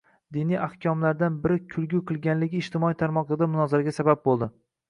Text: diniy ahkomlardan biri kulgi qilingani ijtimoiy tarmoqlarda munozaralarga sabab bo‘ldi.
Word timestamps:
diniy 0.35 0.57
ahkomlardan 0.67 1.35
biri 1.43 1.59
kulgi 1.75 2.01
qilingani 2.13 2.49
ijtimoiy 2.63 2.99
tarmoqlarda 3.05 3.53
munozaralarga 3.53 3.95
sabab 4.01 4.27
bo‘ldi. 4.27 4.53